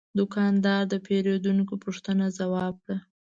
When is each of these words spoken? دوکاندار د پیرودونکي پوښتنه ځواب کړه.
دوکاندار 0.19 0.81
د 0.89 0.93
پیرودونکي 1.05 1.75
پوښتنه 1.83 2.25
ځواب 2.37 2.73
کړه. 2.83 2.97